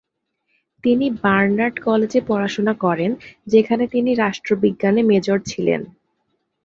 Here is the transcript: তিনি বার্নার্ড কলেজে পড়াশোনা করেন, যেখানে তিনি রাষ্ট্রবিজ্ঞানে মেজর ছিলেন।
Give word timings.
তিনি 0.83 1.05
বার্নার্ড 1.23 1.75
কলেজে 1.83 2.19
পড়াশোনা 2.27 2.73
করেন, 2.75 3.11
যেখানে 3.47 3.83
তিনি 3.87 4.11
রাষ্ট্রবিজ্ঞানে 4.15 5.01
মেজর 5.03 5.37
ছিলেন। 5.45 5.81